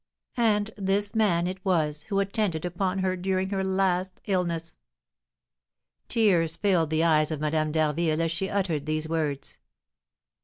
[0.37, 4.79] And this man it was who attended upon her during her last illness."
[6.09, 9.59] Tears filled the eyes of Madame d'Harville as she uttered these words.